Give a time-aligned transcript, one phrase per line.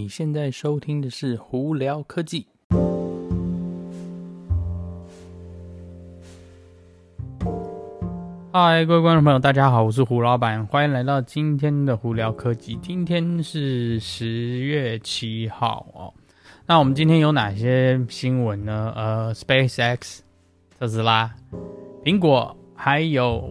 [0.00, 2.46] 你现在收听的是《胡聊科技》。
[8.52, 12.76] 嗨，各位观众朋友，大家好，我是胡老板，欢迎来到今天的《胡聊科技》。
[12.80, 16.14] 今天是十月七号哦。
[16.64, 18.92] 那我们今天有哪些新闻呢？
[18.94, 20.20] 呃，SpaceX、
[20.78, 21.34] 特斯拉、
[22.04, 23.50] 苹果，还有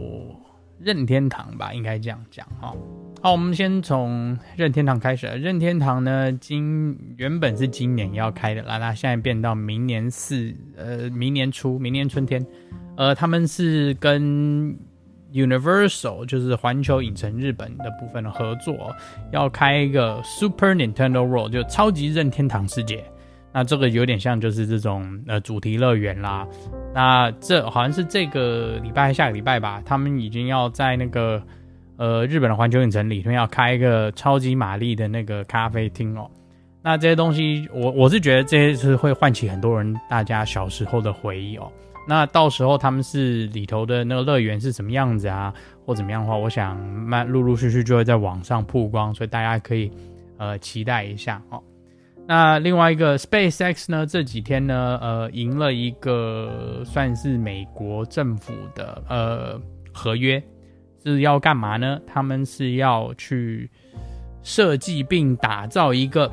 [0.79, 2.73] 任天堂吧，应该这样讲哈。
[3.19, 5.25] 好，我们先从任天堂开始。
[5.25, 12.45] 任天堂呢，今原本是今年要开的啦，那现在变到明年四，呃，明年初，明年春天。
[12.95, 14.77] 呃，他们是跟
[15.33, 18.95] Universal，就是环球影城日本的部分的合作，
[19.31, 23.03] 要开一个 Super Nintendo World，就超级任天堂世界。
[23.51, 26.47] 那这个有点像就是这种呃主题乐园啦。
[26.93, 31.41] 那这好像是这个礼拜下个礼拜吧，他们已经要在那个。
[31.97, 36.29] 呃，日本的环球影城里面要开一个超级玛丽的那个咖啡厅哦。
[36.83, 41.69] 那这些东西，我我是觉得这些是会唤起很多人大家小时候的回忆哦。
[42.07, 45.53] 那到时候他们是里头的那个乐园是什么样子啊，
[45.85, 49.91] 或怎么样的话，我想慢陆陆续续就会在网上曝光，所以大家可以
[50.37, 51.61] 呃期待一下哦。
[52.25, 59.59] 那另外一个 SpaceX 呢，这几天呢，呃，赢了一个算是美国政府的呃
[59.91, 60.41] 合约。
[61.13, 61.99] 是要干嘛呢？
[62.05, 63.69] 他们是要去
[64.43, 66.31] 设计并打造一个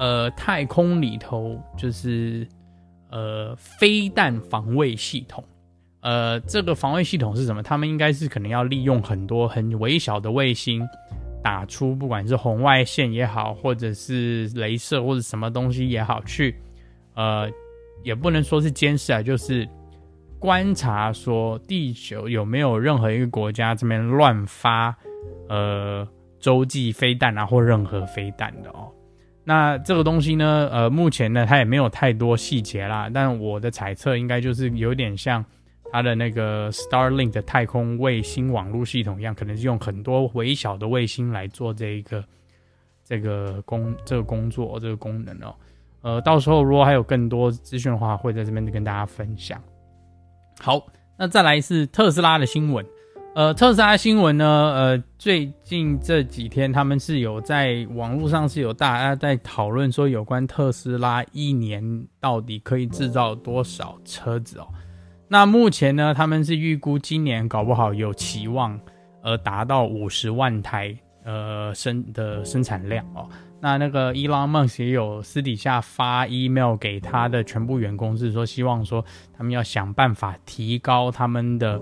[0.00, 2.46] 呃太空里头就是
[3.10, 5.42] 呃飞弹防卫系统。
[6.00, 7.62] 呃，这个防卫系统是什么？
[7.62, 10.86] 他们应该是可能要利用很多很微小的卫星，
[11.42, 16.54] 打出不管是红外线也好，或者是镭射或者什么东西也好，去
[17.14, 17.50] 呃
[18.04, 19.68] 也不能说是监视啊，就是。
[20.38, 24.96] 观察说地球有没有任何一个国家这边乱发
[25.48, 26.06] 呃
[26.38, 28.88] 洲际飞弹啊，或任何飞弹的哦。
[29.42, 33.10] 那这个东西呢，呃，目前呢它也没有太多细节啦。
[33.12, 35.44] 但我的猜测应该就是有点像
[35.90, 42.22] 它的那个 Starlink 的太空卫星网络系统一样，可能是用很多微小的卫星来做这一个
[43.02, 45.54] 这个工这个工作这个功能哦。
[46.02, 49.60] 呃，到时候如果还有更多资讯的话，会在这边跟大家分享。
[50.60, 50.84] 好，
[51.16, 52.84] 那再来是特斯拉的新闻。
[53.34, 64.66] 呃，特斯拉新闻呢，呃，最近这几天他们是有在网络上是有大家在讨论说，有关特斯拉一年到底可以制造多少车子哦。
[65.28, 68.80] 那目前呢，他们是预估今年搞不好有期望，
[69.22, 73.28] 呃，达到五十万台呃生的生产量哦。
[73.60, 79.04] 那那个 Elon Musk 也有私底下发 email 给他的全部员工，是说希望说
[79.36, 81.80] 他们要想办法提高他们的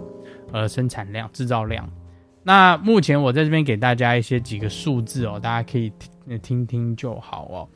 [0.52, 1.86] 呃生产量、制造量。
[2.42, 5.92] 那目前我在这边给大家一些几个数字哦，大家可以
[6.26, 7.68] 听听听就好哦。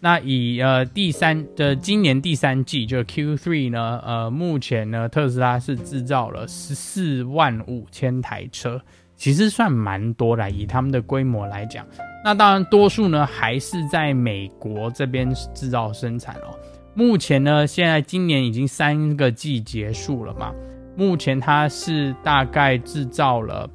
[0.00, 8.80] 那以呃第三的今年第三季就 Q3 呢，呃目前呢特斯拉是制造了十四万五千台车。
[9.22, 11.86] 其实算蛮多的，以他们的规模来讲，
[12.24, 16.58] 那当然多数呢还是在美国这边制造生产哦。
[16.92, 20.52] 目前呢，现在今年已经三个季结束了嘛，
[20.96, 23.70] 目前它是大概制造了，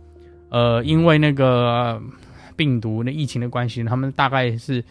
[0.50, 1.98] 呃，因为那个
[2.58, 4.84] 病毒那疫情的关系，他们大概是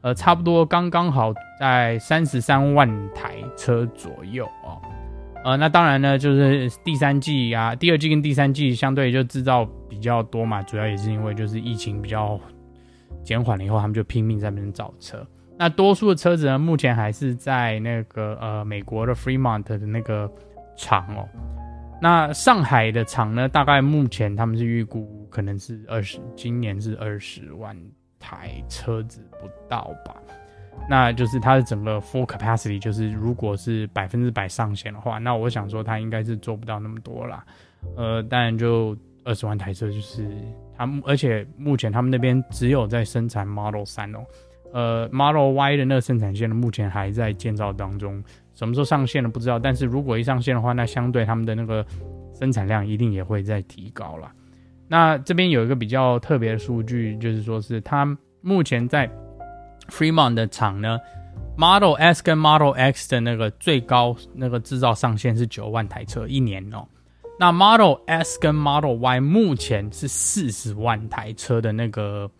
[0.00, 4.80] 呃差不多刚刚好在三十三万台车左右哦。
[5.48, 12.38] 呃，那当然呢，就是第三季啊，第二季跟第三季相对就制造比较多嘛，主要也是因为就是疫情比较
[13.24, 15.26] 减缓了以后，他们就拼命在那边造车。
[15.56, 20.30] 那多数的车子呢，目前还是在那个呃美国的 Fremont 的那个
[20.76, 21.26] 厂哦。
[22.02, 27.74] 那上海的厂呢，大概目前他们是预估可能是二十，今年是二十万
[28.20, 30.14] 台车子不到吧。
[30.86, 37.44] 那就是它的整个 full capacity，就是如果是百分之百上线的话，那我想说它应该是做不到那么多啦。
[37.96, 40.26] 呃，当然就二十万台车，就是
[40.76, 44.24] 他们，而且目前他们那边只有在生产 Model 3哦，
[44.72, 48.22] 呃，Model Y 的那个生产线呢，目前还在建造当中，
[48.54, 49.58] 什么时候上线了不知道。
[49.58, 51.84] 但是如果一上线的话，那相对他们的那个
[52.32, 54.32] 生产量一定也会在提高了。
[54.88, 58.06] 那这边有一个比较特别的数据，就是说是它
[58.40, 59.10] 目前在。
[59.88, 60.98] Fremont 的厂呢
[61.56, 66.86] ，Model S 跟 Model X 的那个最高那个制造上限是九万台车一年哦。
[67.38, 72.30] 那 Model S 跟 Model Y 目前是四十万台车的那个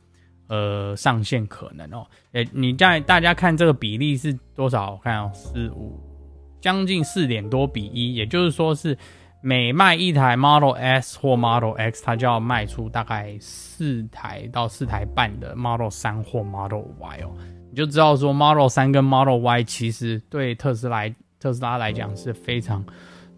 [0.48, 2.06] 呃上限可能哦。
[2.32, 4.92] 诶，你在大家看这个比例是多少？
[4.92, 5.98] 我看哦，四五，
[6.60, 8.96] 将近四点多比一，也就是说是。
[9.40, 17.30] 每卖一台 Model S 或 Model X，它就要卖出大概四台到四台半的 Model 3或 Model Y 哦。
[17.70, 21.08] 你就知道说 Model 三跟 Model Y 其实对特斯拉
[21.38, 22.84] 特斯拉来讲是非常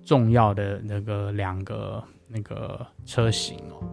[0.03, 3.85] 重要的那个两个那个车型哦。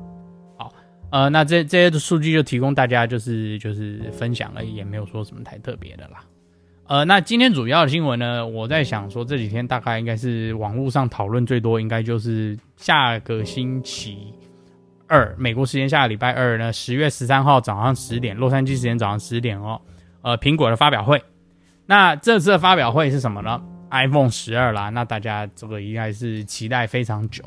[0.57, 0.74] 好，
[1.12, 6.24] 呃，那这这些的数据就提供大家就是就是分享而已，也没有说什么太特别的啦。
[6.88, 14.34] 呃，那今天主要的新闻呢，我在想说这几天大概应该是网络上讨论最多，应该就是下个星期
[15.06, 19.81] 二，美国时间下个礼拜二呢，十月十三号早上十点，洛杉矶时间早上十点哦。
[20.22, 21.22] 呃，苹果的发表会，
[21.86, 23.62] 那这次的发表会是什么呢
[23.92, 27.44] ？iPhone 十二啦，那大家这个应该是期待非常久。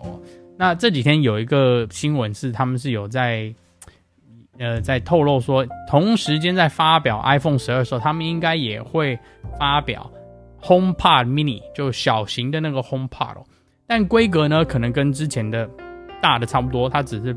[0.58, 3.54] 那这几天有一个新闻是，他们是有在，
[4.60, 9.18] 呃，在透露说，同时间在发表 iPhone 十二的时候，他们应该也会
[9.58, 10.08] 发表
[10.62, 13.44] HomePod Mini，就小型的那个 HomePod 哦，
[13.86, 15.68] 但规格呢，可能跟之前的
[16.20, 17.34] 大的差不多，它只是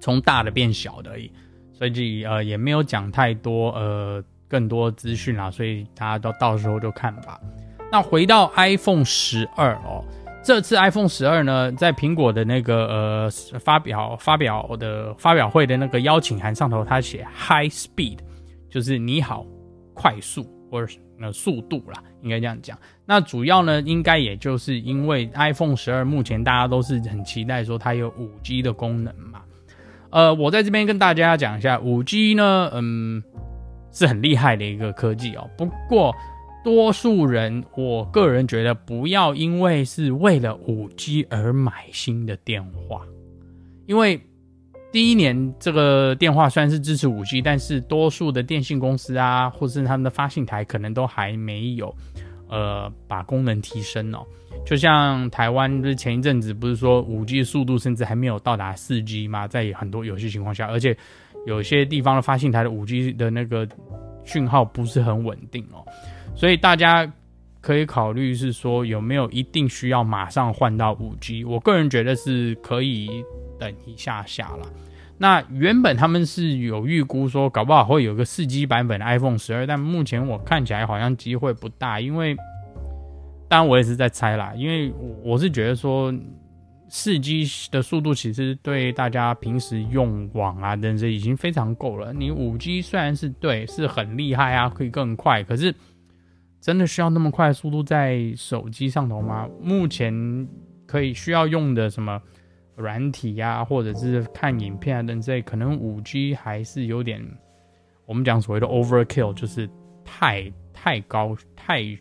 [0.00, 1.30] 从大的变小的而已。
[1.72, 7.40] 所以呃也没有讲太多呃更多资讯啦，所以大家都到时候就看吧。
[7.90, 10.04] 那回到 iPhone 十二哦，
[10.42, 18.18] 这次 iPhone 十二呢，在苹果的那个呃发表发表的发表会的那个邀请函上头，它写 High Speed，
[18.70, 19.46] 就是你好
[19.92, 22.76] 快速或者那速度啦，应该这样讲。
[23.04, 29.42] 那主要呢，应该也就是因为 iPhone 十二目前大家都是很期待说它有五 G 的功能嘛。
[30.08, 33.22] 呃，我在这边跟大家讲一下，五 G 呢，嗯，
[33.92, 35.48] 是很厉害的一个科技哦。
[35.56, 36.14] 不过，
[36.62, 43.02] 多数人，我个人觉得，不要因为是为了五 G 而买新的电话，
[43.86, 44.20] 因为
[44.92, 51.94] 第一年这个电话虽然是支持五 G，但是多数的电信公司啊，或是他们的发信台，可能都还没有，
[52.48, 54.26] 呃，把功能提升哦。
[54.66, 59.48] 就像台湾，就是前一阵子不是说五 G 速度甚至还没有到达四 G 吗？
[59.48, 60.94] 在很多有些情况下，而且
[61.46, 63.66] 有些地方的发信台的五 G 的那个
[64.24, 65.86] 讯号不是很稳定哦，
[66.34, 67.10] 所以大家
[67.60, 71.44] 可以考虑是说有没有一定需要马上换到五 G？
[71.44, 73.24] 我个人觉得是可以
[73.58, 74.66] 等一下下了。
[75.18, 82.36] 那原本他们是有预估说搞不好会有个四 G 版本的 iPhone 十二，但目前我看起来好像机会不大，因为。
[83.48, 84.94] 当然，我也是在猜啦，因为
[85.24, 86.14] 我是觉得说，
[86.88, 92.12] 四 G 的速度其实对大家平时用网啊等等已经非常够了。
[92.12, 95.74] 你五 G 虽然是对是很厉害啊，可以更快，可是
[96.60, 99.48] 真的需要那么快速度在手机上头吗？
[99.60, 100.48] 目前
[100.86, 102.20] 可以需要用的什么
[102.76, 107.24] 软体呀，或者是看影片啊等之类，可能五 G 还是有点
[108.06, 109.68] 我们讲所谓的 overkill，就是
[110.04, 111.98] 太太高太。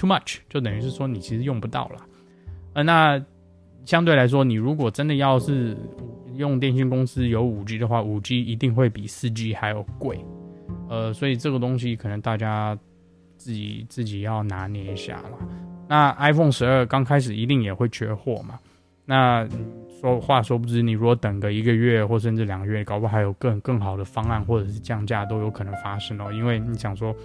[0.00, 2.06] Too much 就等于是说你其实用不到了，
[2.74, 3.20] 呃，那
[3.84, 5.76] 相对来说，你如果真的要是
[6.36, 10.24] 用电信公司有五 G 的话，五 G 一定会比四 G 还要贵，
[10.88, 12.78] 呃，所以这个东西可能大家
[13.38, 15.30] 自己自己要拿捏一下了。
[15.88, 18.58] 那 iPhone 十二刚开始一定也会缺货嘛？
[19.06, 19.48] 那
[20.00, 27.16] 说话说不知，你如果等个一个月或甚至两个月，搞不好还有更更好的方案或者是降价都有可能发生哦，因为你想说。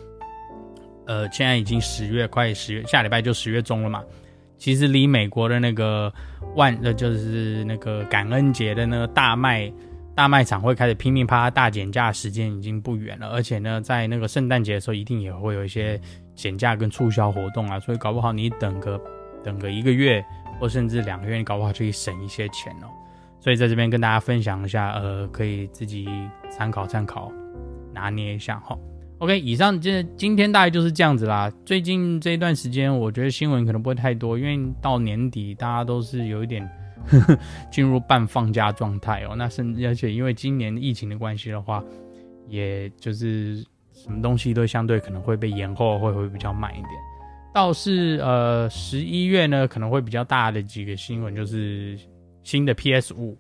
[1.06, 4.02] 呃，现在已经十月，快十月，下礼拜就十月中了嘛。
[4.58, 6.10] 其实离美国的那个
[6.56, 9.70] 万，呃，就是那个感恩节的那个大卖
[10.16, 13.30] 大卖场会开始拼命啪大减价，时间已经不远了。
[13.30, 16.00] 而且呢，在那个圣诞节的时候，一定也会有一些
[16.36, 17.80] 减价跟促销活动啊。
[17.80, 19.02] 所以搞不好你等个
[19.44, 20.24] 等个一个月，
[20.60, 22.88] 或甚至两个月，你搞不好就可以省一些钱哦。
[23.40, 26.08] 所以在这边跟大家分享一下，呃，可以自己
[26.50, 27.32] 参考参考，
[27.92, 28.78] 拿捏一下哈。
[29.18, 31.52] OK，以上这今天大概就是这样子啦。
[31.66, 36.70] 最近这一段时间，我觉得新闻可能不会太多，因为到年底大家都是有一点
[37.72, 39.36] 进入半放假状态哦。
[39.36, 41.84] 那甚至而且因为今年疫情的关系的话，
[42.48, 43.58] 也就是
[43.92, 46.90] 什么东西都相对可能会被延后，会会比较慢一点。
[47.54, 51.98] 倒是呃十一月呢，可能会比较大的几个新闻就是
[52.42, 53.38] 新的 PS 五，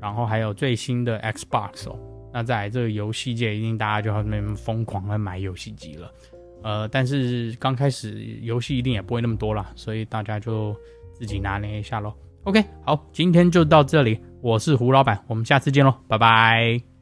[0.00, 1.98] 然后还有最新的 Xbox 哦。
[2.32, 6.12] 那在这个游戏界，一定大家就要那边疯狂的买游戏机了，
[6.62, 10.76] 呃，但是刚开始游戏一定也不会那么多啦，所以大家就
[11.14, 12.14] 自己拿捏一下喽。
[12.48, 16.97] OK，好，今天就到这里，我是胡老板，我们下次见喽，拜拜。